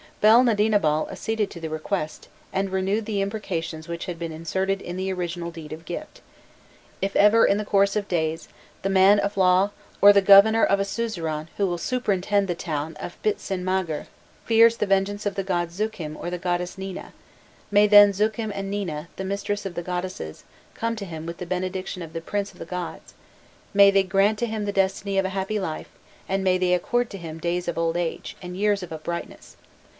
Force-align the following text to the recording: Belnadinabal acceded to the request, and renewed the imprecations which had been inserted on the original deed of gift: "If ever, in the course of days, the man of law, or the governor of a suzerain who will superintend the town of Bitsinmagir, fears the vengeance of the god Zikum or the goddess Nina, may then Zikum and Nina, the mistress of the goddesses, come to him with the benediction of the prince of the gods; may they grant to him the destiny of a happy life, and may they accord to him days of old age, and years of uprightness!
Belnadinabal 0.19 1.09
acceded 1.11 1.49
to 1.51 1.59
the 1.59 1.69
request, 1.69 2.27
and 2.53 2.71
renewed 2.71 3.05
the 3.05 3.21
imprecations 3.21 3.87
which 3.87 4.05
had 4.05 4.17
been 4.17 4.31
inserted 4.31 4.83
on 4.87 4.95
the 4.95 5.13
original 5.13 5.51
deed 5.51 5.71
of 5.73 5.85
gift: 5.85 6.21
"If 7.03 7.15
ever, 7.15 7.45
in 7.45 7.57
the 7.57 7.65
course 7.65 7.95
of 7.95 8.07
days, 8.07 8.47
the 8.81 8.89
man 8.89 9.19
of 9.19 9.37
law, 9.37 9.71
or 9.99 10.11
the 10.11 10.21
governor 10.21 10.63
of 10.63 10.79
a 10.79 10.85
suzerain 10.85 11.49
who 11.57 11.65
will 11.67 11.79
superintend 11.79 12.47
the 12.47 12.55
town 12.55 12.95
of 12.99 13.19
Bitsinmagir, 13.23 14.07
fears 14.45 14.77
the 14.77 14.87
vengeance 14.87 15.27
of 15.27 15.33
the 15.35 15.43
god 15.43 15.69
Zikum 15.71 16.15
or 16.17 16.29
the 16.31 16.39
goddess 16.39 16.77
Nina, 16.79 17.13
may 17.71 17.85
then 17.87 18.11
Zikum 18.11 18.51
and 18.53 18.69
Nina, 18.71 19.07
the 19.17 19.23
mistress 19.23 19.67
of 19.67 19.73
the 19.75 19.83
goddesses, 19.83 20.43
come 20.73 20.95
to 20.95 21.05
him 21.05 21.27
with 21.27 21.37
the 21.37 21.47
benediction 21.47 22.01
of 22.03 22.13
the 22.13 22.21
prince 22.21 22.51
of 22.51 22.59
the 22.59 22.65
gods; 22.65 23.13
may 23.73 23.91
they 23.91 24.03
grant 24.03 24.39
to 24.39 24.47
him 24.47 24.65
the 24.65 24.71
destiny 24.71 25.17
of 25.19 25.25
a 25.25 25.29
happy 25.29 25.59
life, 25.59 25.89
and 26.27 26.43
may 26.43 26.57
they 26.57 26.73
accord 26.73 27.09
to 27.11 27.19
him 27.19 27.37
days 27.39 27.67
of 27.67 27.77
old 27.77 27.97
age, 27.97 28.35
and 28.41 28.57
years 28.57 28.81
of 28.81 28.91
uprightness! 28.91 29.57